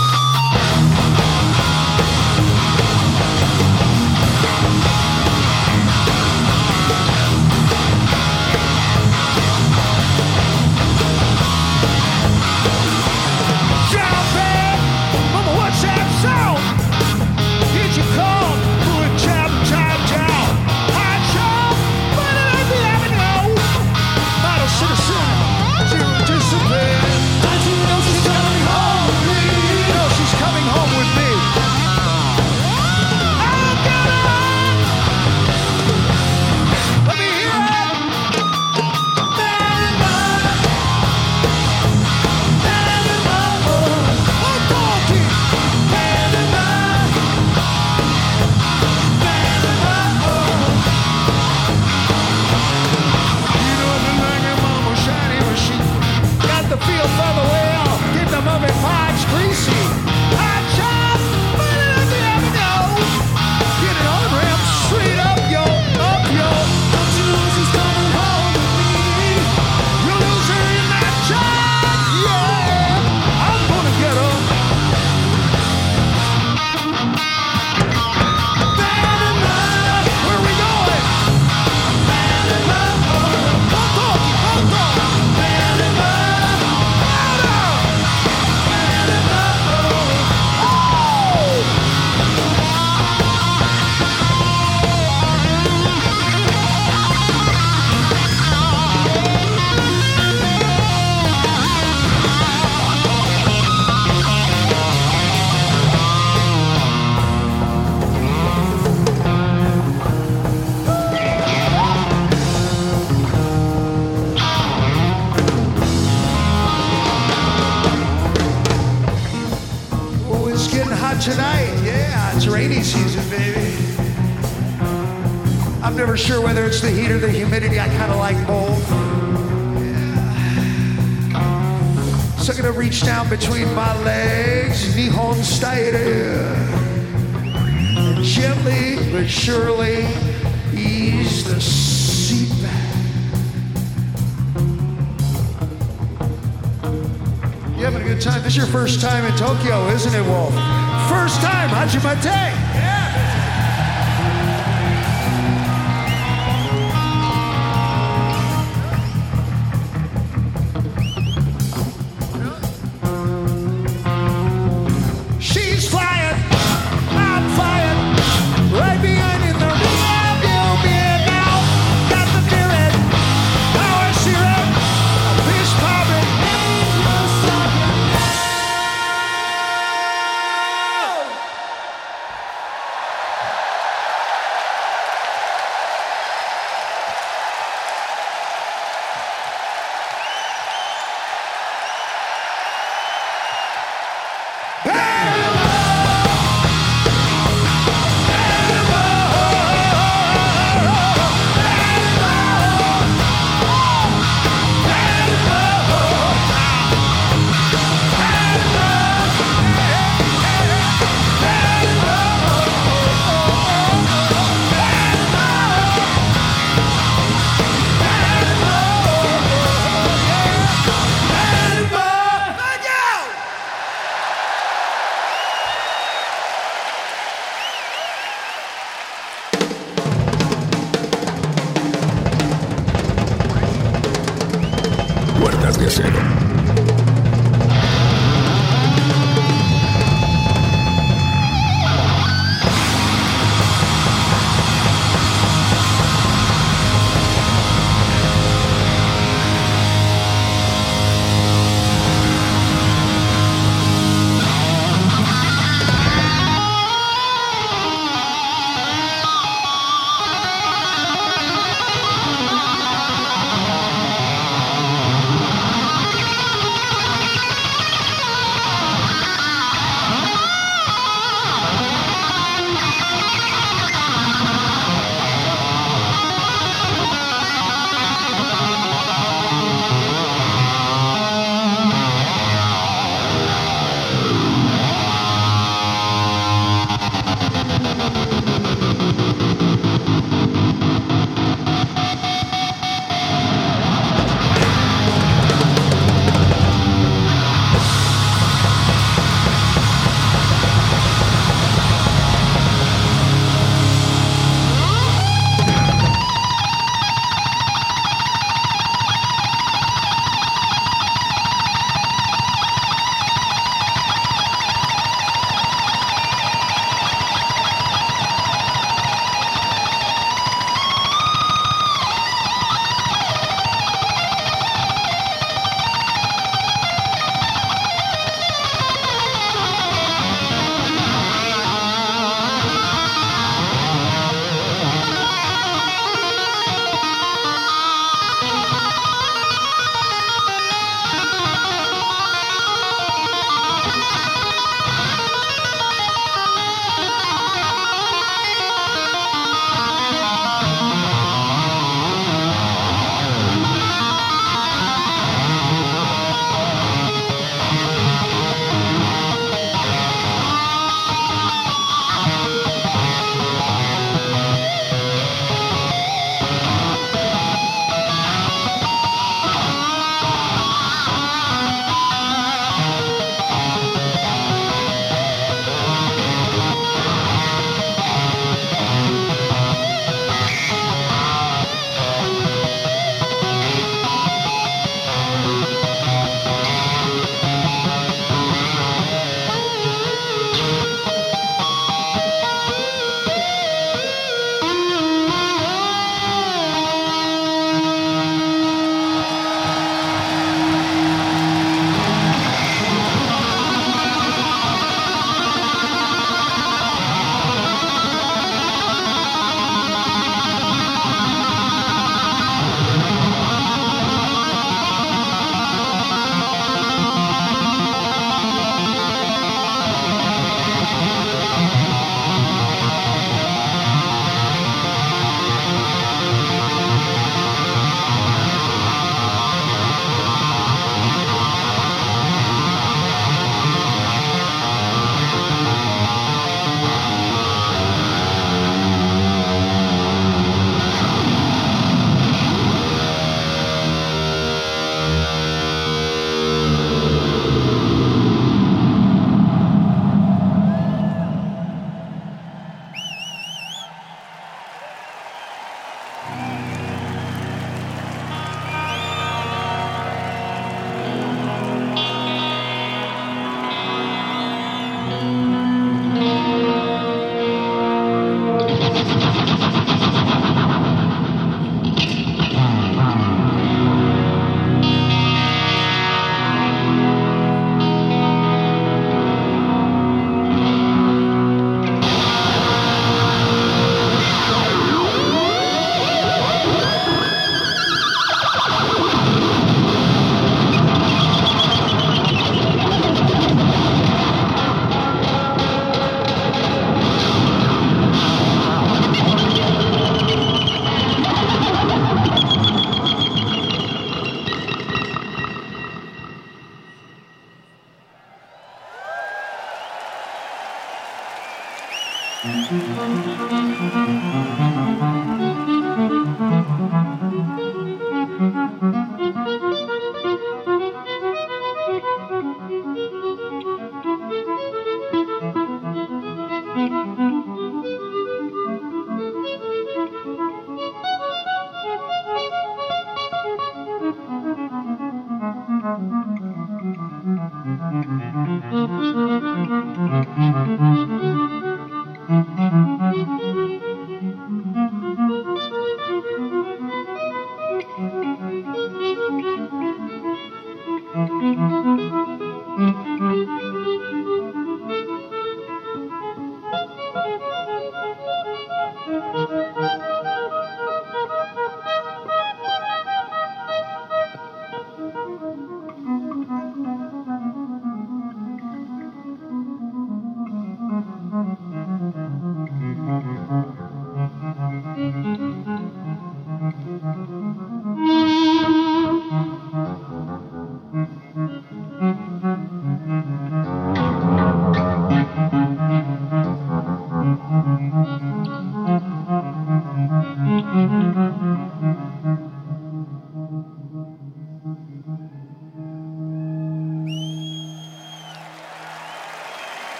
[133.30, 133.59] between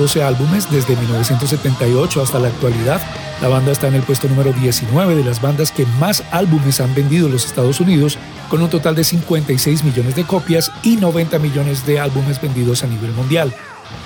[0.00, 3.02] 12 álbumes desde 1978 hasta la actualidad.
[3.42, 6.94] La banda está en el puesto número 19 de las bandas que más álbumes han
[6.94, 8.16] vendido en los Estados Unidos,
[8.48, 12.86] con un total de 56 millones de copias y 90 millones de álbumes vendidos a
[12.86, 13.54] nivel mundial.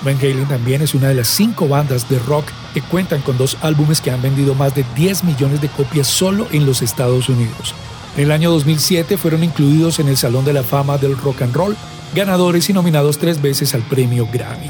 [0.03, 3.57] Van Halen también es una de las cinco bandas de rock que cuentan con dos
[3.61, 7.73] álbumes que han vendido más de 10 millones de copias solo en los Estados Unidos.
[8.17, 11.55] En el año 2007 fueron incluidos en el Salón de la Fama del Rock and
[11.55, 11.77] Roll,
[12.13, 14.69] ganadores y nominados tres veces al premio Grammy.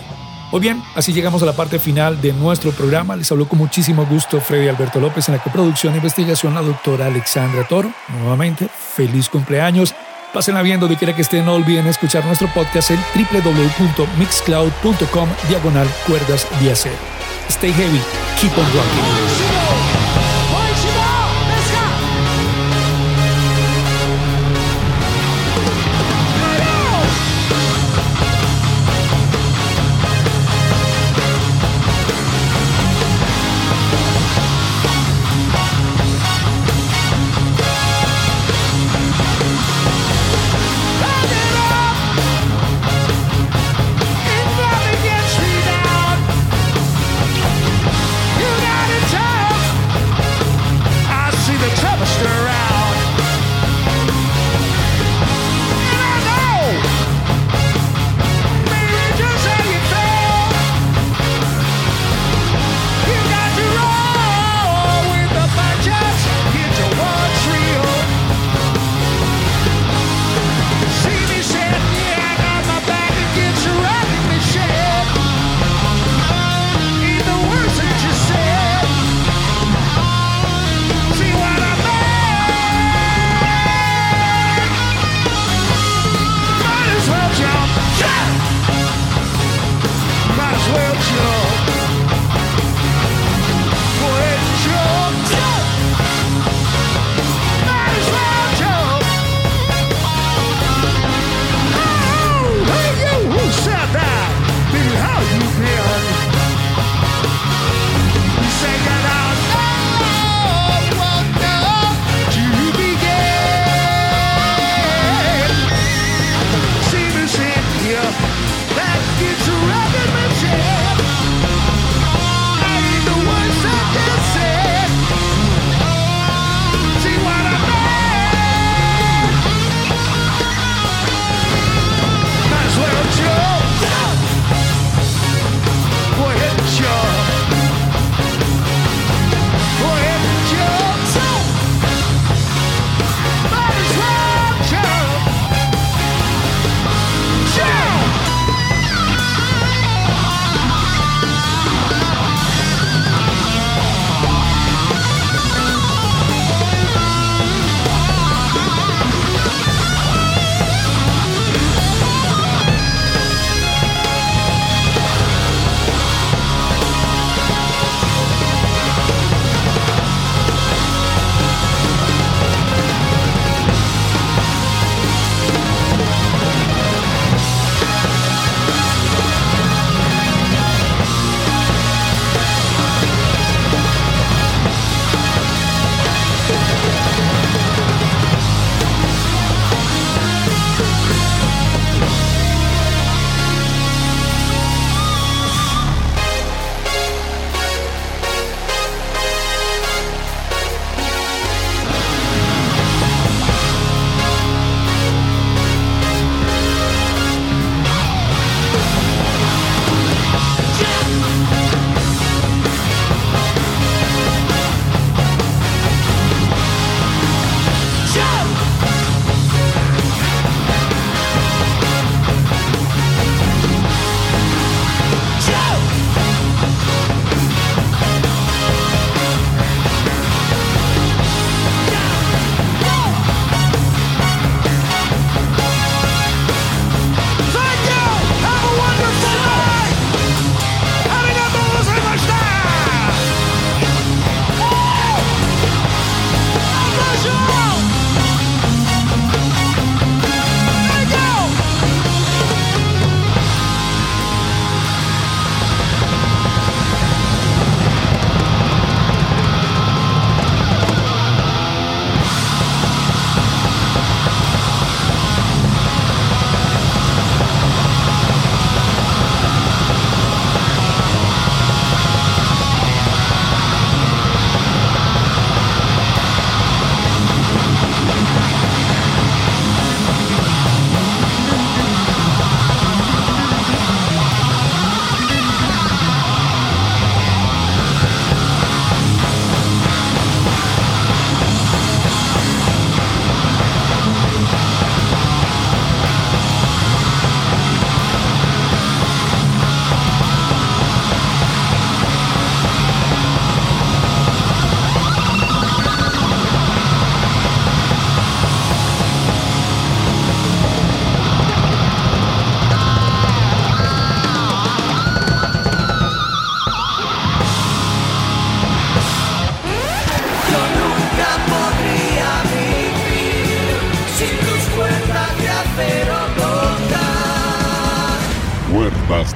[0.55, 3.17] Muy bien, así llegamos a la parte final de nuestro programa.
[3.17, 7.07] Les habló con muchísimo gusto Freddy Alberto López en la coproducción e investigación la doctora
[7.07, 7.91] Alexandra Toro.
[8.07, 9.93] Nuevamente, feliz cumpleaños.
[10.33, 11.43] Pásenla bien donde quiera que estén.
[11.43, 16.95] No olviden escuchar nuestro podcast en www.mixcloud.com diagonal cuerdas de acero.
[17.49, 17.99] Stay heavy,
[18.39, 19.44] keep on rocking.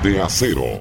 [0.09, 0.77] De acero.